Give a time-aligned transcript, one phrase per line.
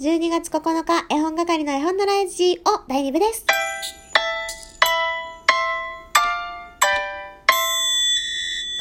[0.00, 3.46] 12月9日、絵本係の絵本のライジを第2部です。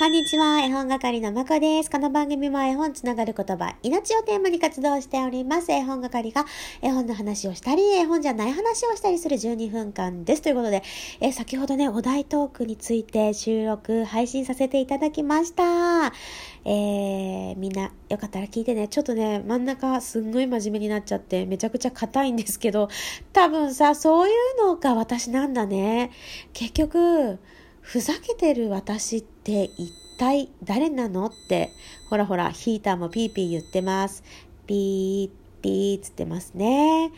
[0.04, 1.90] こんにちは、絵本係のまこです。
[1.90, 5.72] この番組は絵本つながる言葉、命をテーマに活動しております。
[5.72, 6.46] 絵本係が
[6.82, 10.42] 絵本の話をしたり、絵本じゃない話をしたりする12分間です。
[10.42, 10.84] ということで、
[11.22, 16.12] え先ほどね、お題トークについて収録、配信させていただきました。
[16.66, 18.90] えー、みんなよかったら聞いてね。
[18.90, 22.90] ちょっとね、真ん中すんごい真面目になっちゃってめちゃくちゃ硬いんですけど、
[23.32, 26.12] 多分さ、そういうのが私なんだね。
[26.52, 27.40] 結局、
[27.84, 31.28] ふざけてる私って一体誰なの？
[31.28, 31.72] って、
[32.10, 34.24] ほらほら、ヒーターもピーピー言ってます。
[34.68, 37.12] ピー、ピーつってますね。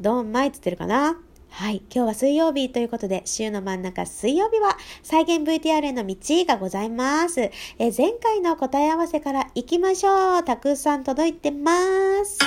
[0.00, 1.18] ドンマイつってるかな？
[1.50, 1.82] はい。
[1.94, 7.40] 今日は水曜日ということで、週の真ん中水曜日は再現 VTR への道がございます。
[7.42, 10.44] え前回の答え合わせから行きましょう。
[10.44, 11.74] たくさん届いてま
[12.24, 12.38] す。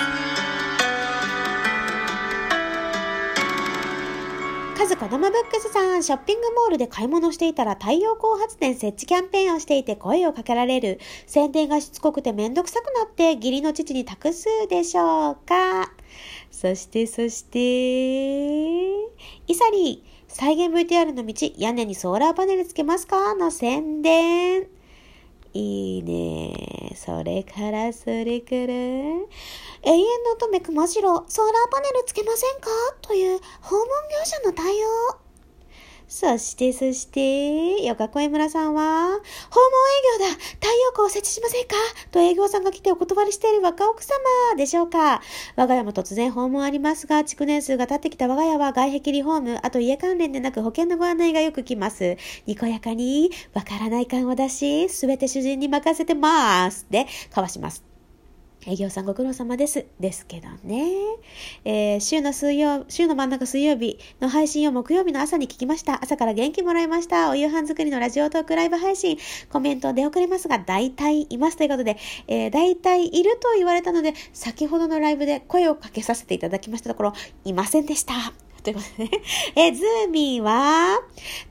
[4.86, 11.00] カズ子供ブックスさん、ショッピングモールで買い物していたら太陽光発電設置キャンペーンをしていて声をかけられる。
[11.26, 15.92] 宣伝がしつこくてめんどくさくなって義理の父に託すでしょうか。
[16.52, 17.58] そして、そして、
[19.48, 23.34] イサリー、再現 VTR の道、屋根にソーラーパネルつけますか？
[23.34, 24.68] の宣伝。
[25.58, 26.94] いいね。
[26.98, 29.26] それから、それから、永
[29.86, 32.68] 遠の乙女熊次郎、ソーラーパネルつけませんか？
[33.02, 35.24] という訪問業者の対応。
[36.08, 41.76] そして、そして、よかこえ村さんは、訪問営業だ太陽光を設置しませんか？
[42.12, 44.20] と営業さんが来てお断りしている若奥様
[44.56, 45.22] でしょうか？
[45.56, 52.18] 我が家も突然訪問ありますが、築年数が経ってきた我が家は外壁リフォーム、あと家関連でなく保険のご案内がよく来ます。
[52.46, 56.86] にこやかに、わからない感を出し、すべて主人に任せてます。
[56.90, 57.95] で、交わします。
[58.68, 59.85] 営業さんご苦労様です。
[59.99, 60.91] ですけどね。
[61.66, 66.03] えー、週の水曜、週の真ん中水曜日の配信を木曜日の朝に聞きました。
[66.03, 67.30] 朝から元気もらいました。
[67.30, 69.20] お夕飯作りのラジオトークライブ配信、
[69.52, 78.14] コメント出遅れますが、大体いますということで、えー、大体いると言われたので、先ほどのライブで声をかけさせていただきましたところ、いませんでした。
[78.64, 79.12] ということでね。
[79.56, 81.00] えー、ズーミーは、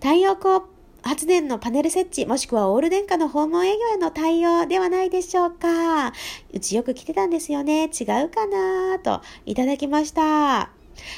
[0.00, 0.62] 太陽光
[1.04, 6.12] 発電のパネル設置、もしくはオール電化の訪問営業への対応ではないでしょうか。
[6.52, 7.84] うちよく来てたんですよね。
[7.84, 10.70] 違うかなといただきました。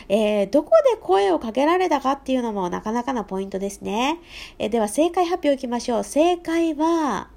[0.09, 4.19] えー、どこで声をかけられたかっていうのもなかなかなポイントですね。
[4.59, 6.05] えー、では正解発表いきましょう。
[6.05, 7.29] 正解は、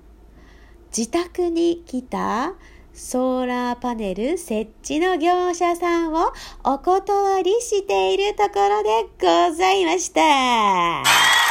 [0.95, 2.53] 自宅に来た
[2.93, 6.33] ソーラーパネル設置の業者さんを
[6.63, 11.48] お断りしているところでございました。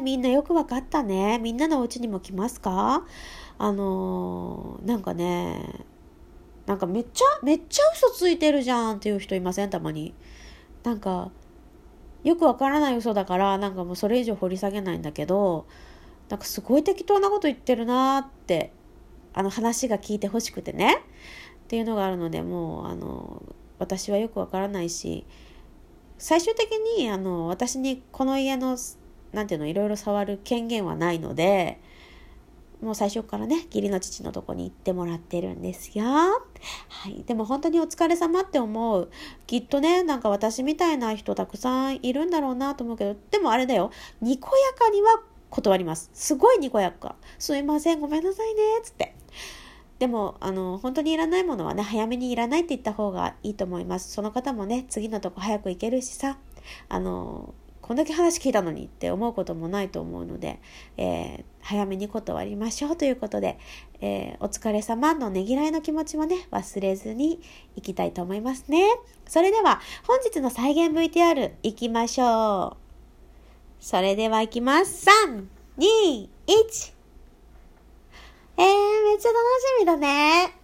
[0.00, 1.38] みんなよくわかったね。
[1.38, 3.04] みんなのお家にも来ますか？
[3.58, 5.84] あのー、なんかね、
[6.66, 9.70] なんかめっちゃ、めっちゃ嘘ついてるじゃんっていう人いません？
[9.70, 10.14] たまに。
[10.84, 11.30] なんか、
[12.24, 15.66] よくわからない嘘だから、なんかもうそれ以上掘り下げないんだけど、
[16.28, 18.72] なんかすごい適当なこと言ってるなって、
[19.34, 21.02] あの話が聞いてほしくてね。
[21.64, 23.42] っていうのがあるので、もう、あの、
[23.78, 25.26] 私はよくわからないし、
[26.16, 28.76] 最終的に、あの、私にこの家の
[29.32, 31.80] 何ていうのいろいろ触る権限はないので
[32.80, 36.04] もう最初からね義理の父のとこに行ってもらってるんですよ。
[36.04, 36.38] は
[37.08, 37.24] い。
[37.26, 39.10] でも本当にお疲れ様って思う。
[39.46, 43.90] きっとね、なんか私みたいな人たくさんいるんだろうなと思うけど、でもあれだよ。
[44.20, 46.10] にこやかには断ります。
[46.14, 47.16] すごいにこやか。
[47.38, 49.14] すいません、ごめんなさいね、っつって。
[49.98, 54.12] でも、あの、本当にいらないものはね、早めにいらないって言った方がいいと思います。
[54.12, 56.38] その方もね、次のとこ早く行けるしさ、
[56.88, 57.54] あの、
[57.88, 60.60] こんだけ話聞いたのにって思うこともないと思うので、
[60.98, 63.58] えー、早めに断りましょうということで、
[64.02, 67.40] えー、お疲れ様のねぎらいの気持ちもね、忘れずに
[67.76, 68.84] いきたいと思いますね。
[69.26, 72.76] それでは、本日の再現 VTR いきましょ
[73.80, 73.82] う。
[73.82, 75.06] それではいきます。
[75.26, 75.46] 3、
[75.78, 76.92] 2、1。
[78.58, 80.54] えー、めっちゃ楽しみだね。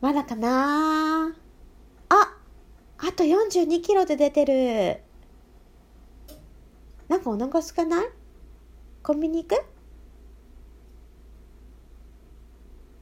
[0.00, 1.32] まだかな
[2.08, 2.34] あ、
[2.98, 5.09] あと42キロで出てる。
[7.10, 8.06] なんかお腹すかない？
[9.02, 9.60] コンビニ行く？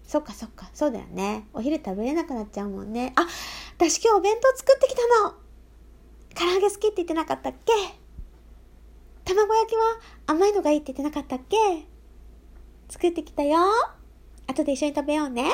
[0.07, 1.47] そっかそっか、そうだよね。
[1.53, 3.13] お昼食べれなくなっちゃうもんね。
[3.17, 3.27] あ、
[3.77, 5.35] 私今日お弁当作ってきたの。
[6.35, 7.73] 唐揚げ好きって言ってなかったっけ？
[9.27, 9.83] 卵焼きは
[10.27, 11.57] 甘いのがいいって言ってなかったっけ？
[12.89, 13.59] 作ってきたよ。
[14.47, 15.53] 後で一緒に食べようね。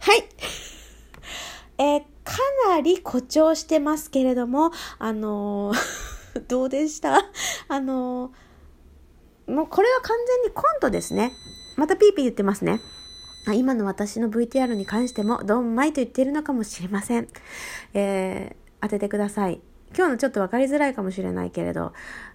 [0.00, 0.24] はい。
[1.78, 2.36] えー、か
[2.68, 6.09] なり誇張してますけれども、あのー
[6.48, 7.18] どうでした？
[7.68, 8.32] あの、
[9.46, 11.32] もうこれは完全にコントですね。
[11.76, 12.80] またピーピー言ってますね。
[13.54, 17.28] 今の私の VTR に関してもドンマイと言っているのかもしれません。
[17.94, 19.60] えー、当ててください。
[19.96, 21.92] 今日のちょっと分かりづらいかもしれないけれど、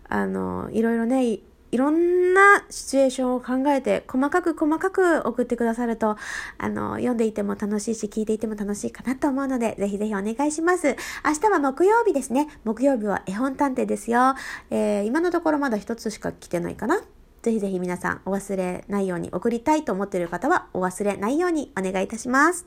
[0.09, 1.39] あの、いろいろね、
[1.75, 6.15] いろんなシチュエーションを考えて、細かく細かく送ってくださると、
[6.57, 10.95] あの、読んでいても楽しいし、聞いていても楽しいかなと思うので、ぜひぜひお願いします。
[11.25, 12.47] 明日は木曜日ですね。
[12.63, 14.35] 木曜日は絵本探偵ですよ。
[14.69, 17.01] えー、今のところまだ一つしか来てないかな。
[17.41, 22.65] ぜひぜひ皆さんお忘れないように送りたいと思っている方はお忘れないようにお願いいたします。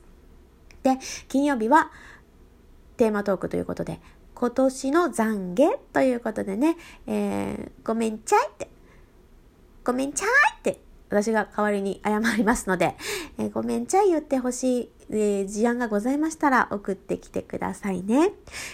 [0.82, 1.90] で、金曜日は
[2.98, 4.02] テーマトークということで、
[4.34, 6.76] 今年の懺悔ということでね、
[7.06, 8.68] えー、ごめんちゃいって、
[9.88, 12.94] ごめんちゃいって私が代わりに謝りますので、
[13.38, 18.32] えー、ごめんちゃい言ってほしい、えー、事案がございましたら送ってきてくださいね。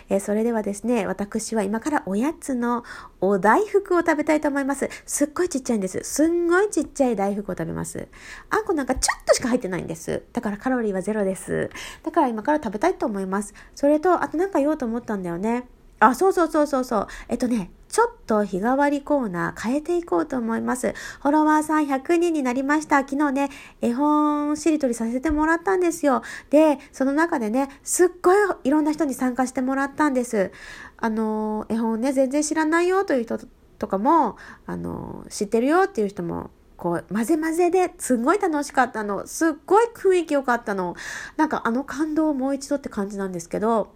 [0.09, 2.83] えー、それではですね、私は今からおやつの
[3.21, 4.91] お大福を食べたいと思います。
[5.07, 6.01] すっごいちっちゃいんです。
[6.03, 8.09] すんごいちっちゃい大福を食べます。
[8.51, 10.25] あんこなんかちょっとしか入ってないんです。
[10.33, 11.71] だからカロリーはゼロです。
[12.03, 13.55] だから今から食べたいと思います。
[13.77, 15.69] それと、あとなんか言おうと思ったんだよね。
[16.01, 17.07] あ、そうそうそうそうそう。
[17.29, 20.95] えっとね、ちょっと日替わりコーナー変えていこうと思います。
[21.23, 22.99] フォロワーさん100人になりました。
[23.09, 23.51] 昨日ね、
[23.81, 26.23] 絵本しりとりさせてもらったんですよ。
[26.51, 30.51] で、その中でね、すっごいいろんな人に参加してもらったんです。
[30.97, 33.39] あの、絵本ね、全然知らないよという人
[33.79, 39.25] とかも、あの、知ってるよっていう人もこう、混ぜ混ぜですっごい楽しかったの。
[39.29, 40.97] すっごい雰囲気良かったの。
[41.37, 43.95] なんかあの感動をもう一度って感じなんですけど、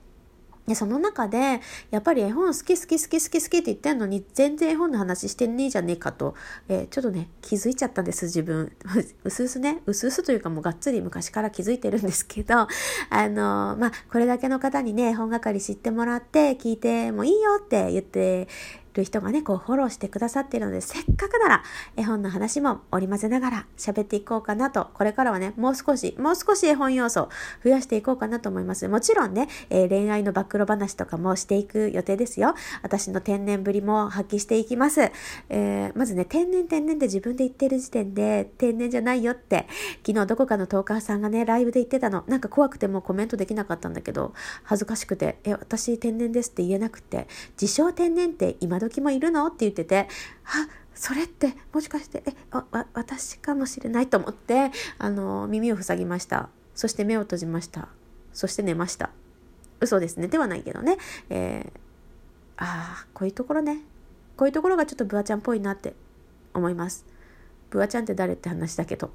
[0.68, 1.60] で、その中で、
[1.90, 6.34] やっぱり絵本好き好き好き好き好きって言ってんのに、全然絵本の話してねえじゃねえかと、
[6.68, 8.70] えー、ちょっとね、気づいちゃったんです、自分。
[9.24, 12.54] うすうすね、うすうすというかもうがっつり昔から気づいてるんですけど、
[13.08, 18.46] あのー、まあ、これだけの方にね、本係知ってもらって、聞いてもいいよって言って
[18.98, 21.62] る人がね、こうフォローしてくださっているので、せっかくなら
[21.96, 27.28] 絵本の話も織り交ぜながら喋っていこうかなと、これからはね、もう少し、もう少し絵本要素
[27.64, 28.86] 増やしていこうかなと思います。
[28.88, 32.54] もちろんね、えー、恋愛の暴露話とかもしていく予定ですよ。
[32.82, 35.10] 私の天然ぶりも発揮していきます。
[35.48, 39.66] えー、まずね、天然天然って自分で言ってる時点で、天然じゃないよって、
[40.06, 42.24] 昨日どこかのトーカーさんがね、ライブで言ってたの。
[42.26, 44.34] なんか怖くてもコメントできなかったんだけど、
[44.64, 47.28] 恥ずかしくて、え、私天然ですって言えなくて、
[47.60, 49.46] 自称天然って今時もいるの？
[49.46, 50.08] って言ってて、
[50.44, 56.48] あ、それってもしかして、え、わ、私かもしれないと思って、あの、耳を塞ぎました。
[56.74, 57.88] そして目を閉じました。
[58.32, 59.10] そして寝ました。
[59.80, 60.28] 嘘ですね。
[60.28, 60.96] ではないけどね。
[61.30, 61.78] えー、
[62.56, 63.82] ああ、こういうところね。
[64.36, 65.94] こういうところがちょっとブアちゃんっぽいなって
[66.54, 67.04] 思います。
[67.70, 69.10] ブアちゃんって誰って話だけど。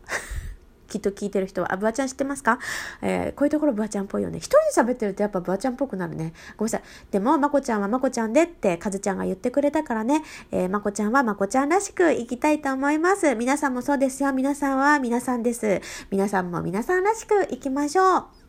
[0.94, 2.60] きっと聞いてる人は、あ、ブワちゃん知ってますか？
[3.02, 4.38] えー、こういうところブワちゃんっぽいよね。
[4.38, 6.34] 一人で喋ってるとやっぱブワちゃんっぽくなるね。
[6.56, 6.84] ごめんなさい。
[7.10, 13.34] でも、まこちゃんはまこちゃんでって、かずちゃんが言ってくれたからね、えー、まこちゃんはまこちゃんらしく生きたいと思います。
[13.36, 14.32] 皆さんもそうですよ。
[14.34, 15.82] 皆さんは皆さんです。
[16.12, 18.43] 皆さんも皆さんらしく生きましょう。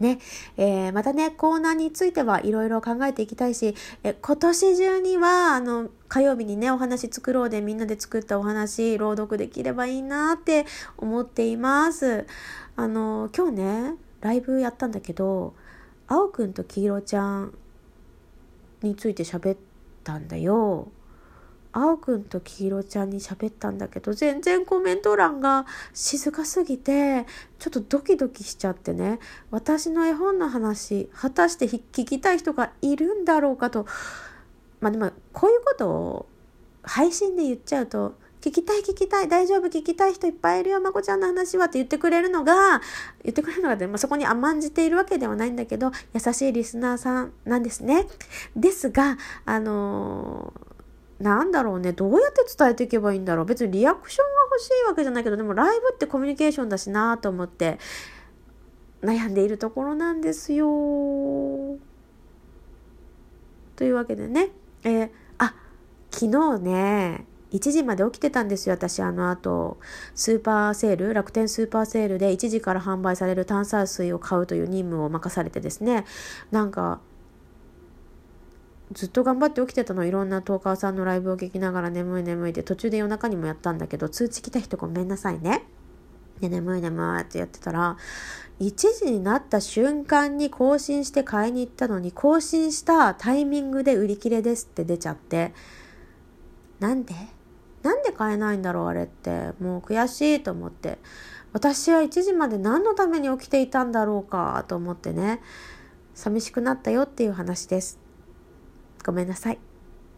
[0.00, 0.18] ね、
[0.56, 10.66] えー、またね、コーナーについてはいろいろ考えていきたいし、え今年中には、あの、火曜日にね、お話作ろうでみんなで作ったお話、朗読できればいいなって
[10.98, 12.26] 思っています。
[12.76, 15.54] あの、今日ね、ライブやったんだけど、
[16.08, 17.54] 青くんと黄色ちゃん
[18.82, 19.58] について喋っ
[20.04, 20.88] たんだよ。
[21.78, 27.26] 青くんと黄色ちゃんに喋ったんだけど全然コメント欄が静かすぎて
[27.58, 29.18] ちょっとドキドキしちゃってね。
[29.50, 33.84] 私の絵本の話果たして聞きたい人がいるんだろうかと。
[34.80, 36.26] まあでもこういうことを
[36.82, 42.80] 配信で言っちゃうと聞きたい聞きたい大丈夫聞きたい人いっぱいいるよまこちゃんの話はって言ってくれるのが
[43.22, 48.06] 言ってくれるのがでもそこに甘んじているわけではないんだけど優しいリスナーさんなんですね。
[48.54, 50.75] ですがあのー
[51.20, 53.44] なんだろうね、どうやって伝えていけばいいんだろう。
[53.46, 57.78] 別にリアクションが欲しいわけじゃないけど、でもライブってコミュニケーションだしなと思って
[59.02, 60.66] 悩んでいるところなんですよ。
[63.76, 64.50] というわけでね、
[64.84, 65.54] えー、あ、
[66.10, 69.78] 昨日ね、1時まで起きてたんですよ、私、あの後、
[70.14, 76.04] スーパーセール、楽天スーパーセールで1時から販売される炭酸水を買うという任務を任されてですね、
[76.50, 77.00] なんか、
[78.92, 80.04] ずっと頑張って起きてたの。
[80.04, 85.64] いろんなトーカーさんのライブを聞きながら眠い眠いで途中で夜中にもやったんだけど通知来た人ごめんなさいね。
[86.40, 87.96] で眠い眠いってやってたら
[88.60, 88.74] 1
[89.04, 95.52] 時になった瞬間に更新して買いに行ったのに更新したタイミングで売り切れですって出ちゃって
[96.78, 97.14] なんで？
[97.82, 99.52] なんで買えないんだろうあれって。
[99.60, 100.98] もう悔しいと思って。
[101.52, 105.40] 私は1時まで何のために起きていたんだろうかと思ってね。
[106.14, 107.98] 寂しくなったよっていう話です。
[109.06, 109.58] ごめんなさい。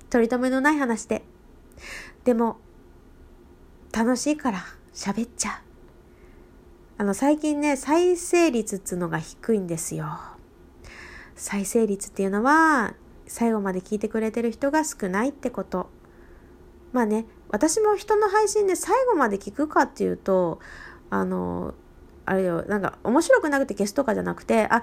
[0.09, 1.23] 取り留めのない話で。
[2.25, 2.57] でも、
[3.93, 4.65] 楽しいから
[4.95, 5.69] 喋っちゃう。
[6.97, 10.19] あの最近ね、再生率っつうのが低いんですよ。
[11.37, 12.95] 再生率っていうのは、
[13.27, 15.91] 最後まで聞いてくれてる人が少ないってこと。
[16.93, 20.61] まあね、私も人の配信で最後まで聞くかっていうと、
[21.11, 21.75] あの、
[22.25, 24.83] あれよ、なんか面白くなくて消すとかじゃなくて、あ、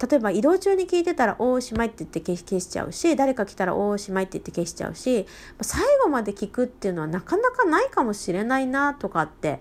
[0.00, 5.26] 例えば移動中に聞いてたら「おおしまい」って言って消しちゃうし誰か来たら「おおしまい」って言って消しちゃうし
[5.60, 9.60] 最後まで聞くっていうのはなかなかないかもしれないなとかって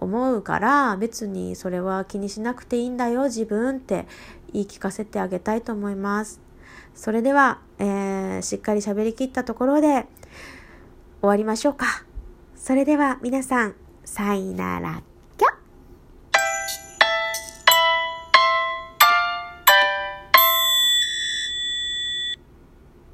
[0.00, 4.06] 思うから別にそれは気にしなくていいんだよ自分って
[4.52, 6.40] 言い聞かせてあげたいと思います。
[6.94, 10.06] それでは、えー、しっかり喋りきったところで
[11.20, 12.04] 終わりましょうか。
[12.56, 13.74] それでは皆さん、
[14.04, 15.07] さいなら